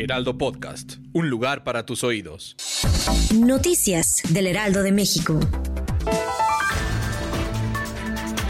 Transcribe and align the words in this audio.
Heraldo 0.00 0.38
Podcast, 0.38 0.94
un 1.12 1.28
lugar 1.28 1.62
para 1.62 1.84
tus 1.84 2.04
oídos. 2.04 2.56
Noticias 3.34 4.22
del 4.30 4.46
Heraldo 4.46 4.82
de 4.82 4.92
México. 4.92 5.38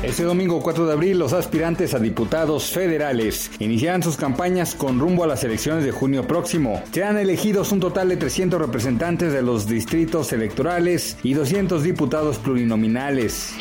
Este 0.04 0.22
domingo 0.22 0.62
4 0.62 0.86
de 0.86 0.92
abril, 0.92 1.18
los 1.18 1.32
aspirantes 1.32 1.92
a 1.92 1.98
diputados 1.98 2.70
federales 2.70 3.50
iniciarán 3.58 4.02
sus 4.02 4.16
campañas 4.16 4.76
con 4.76 5.00
rumbo 5.00 5.24
a 5.24 5.26
las 5.26 5.42
elecciones 5.42 5.84
de 5.84 5.90
junio 5.90 6.24
próximo. 6.26 6.82
Serán 6.92 7.18
elegidos 7.18 7.72
un 7.72 7.80
total 7.80 8.10
de 8.10 8.16
300 8.16 8.60
representantes 8.60 9.32
de 9.32 9.42
los 9.42 9.66
distritos 9.66 10.32
electorales 10.32 11.18
y 11.24 11.34
200 11.34 11.82
diputados 11.82 12.38
plurinominales. 12.38 13.54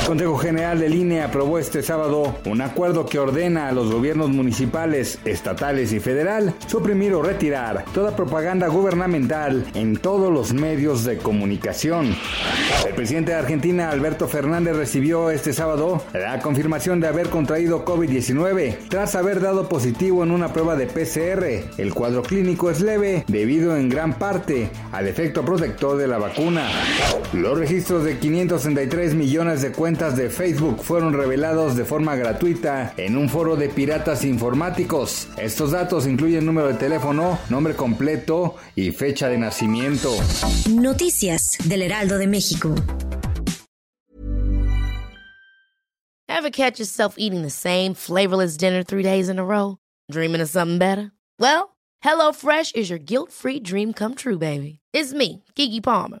El 0.00 0.06
Consejo 0.06 0.38
General 0.38 0.78
del 0.78 0.94
INE 0.94 1.22
aprobó 1.22 1.58
este 1.58 1.82
sábado 1.82 2.36
un 2.46 2.60
acuerdo 2.60 3.06
que 3.06 3.18
ordena 3.18 3.68
a 3.68 3.72
los 3.72 3.92
gobiernos 3.92 4.30
municipales, 4.30 5.18
estatales 5.24 5.92
y 5.92 6.00
federal 6.00 6.54
suprimir 6.66 7.14
o 7.14 7.22
retirar 7.22 7.84
toda 7.94 8.16
propaganda 8.16 8.68
gubernamental 8.68 9.66
en 9.74 9.96
todos 9.96 10.32
los 10.32 10.52
medios 10.52 11.04
de 11.04 11.18
comunicación. 11.18 12.16
El 12.86 12.94
presidente 12.94 13.32
de 13.32 13.38
Argentina, 13.38 13.90
Alberto 13.90 14.26
Fernández, 14.26 14.76
recibió 14.76 15.30
este 15.30 15.52
sábado 15.52 16.02
la 16.12 16.40
confirmación 16.40 17.00
de 17.00 17.08
haber 17.08 17.28
contraído 17.28 17.84
COVID-19 17.84 18.88
tras 18.88 19.14
haber 19.14 19.40
dado 19.40 19.68
positivo 19.68 20.24
en 20.24 20.30
una 20.30 20.52
prueba 20.52 20.76
de 20.76 20.86
PCR. 20.86 21.70
El 21.78 21.94
cuadro 21.94 22.22
clínico 22.22 22.70
es 22.70 22.80
leve 22.80 23.24
debido 23.28 23.76
en 23.76 23.88
gran 23.88 24.14
parte 24.14 24.70
al 24.92 25.06
efecto 25.06 25.44
protector 25.44 25.96
de 25.96 26.08
la 26.08 26.18
vacuna. 26.18 26.68
Los 27.32 27.58
registros 27.58 28.04
de 28.04 28.18
563 28.18 29.14
millones 29.14 29.59
de 29.62 29.72
cuentas 29.72 30.16
de 30.16 30.30
Facebook 30.30 30.82
fueron 30.82 31.12
revelados 31.12 31.76
de 31.76 31.84
forma 31.84 32.16
gratuita 32.16 32.94
en 32.96 33.16
un 33.16 33.28
foro 33.28 33.56
de 33.56 33.68
piratas 33.68 34.24
informáticos. 34.24 35.28
Estos 35.36 35.72
datos 35.72 36.06
incluyen 36.06 36.46
número 36.46 36.68
de 36.68 36.74
teléfono, 36.74 37.38
nombre 37.48 37.74
completo 37.74 38.56
y 38.74 38.90
fecha 38.90 39.28
de 39.28 39.38
nacimiento. 39.38 40.10
Noticias 40.70 41.58
del 41.64 41.82
Heraldo 41.82 42.18
de 42.18 42.26
México. 42.26 42.74
Ever 46.28 46.50
catch 46.50 46.78
yourself 46.78 47.16
eating 47.18 47.42
the 47.42 47.50
same 47.50 47.92
flavorless 47.94 48.56
dinner 48.56 48.82
three 48.82 49.02
days 49.02 49.28
in 49.28 49.38
a 49.38 49.44
row? 49.44 49.76
Dreaming 50.10 50.40
of 50.40 50.48
something 50.48 50.78
better? 50.78 51.12
Well, 51.38 51.76
HelloFresh 52.02 52.74
is 52.74 52.88
your 52.88 52.98
guilt-free 52.98 53.60
dream 53.60 53.92
come 53.92 54.14
true, 54.14 54.38
baby. 54.38 54.80
It's 54.94 55.12
me, 55.12 55.44
Kiki 55.54 55.80
Palmer. 55.80 56.20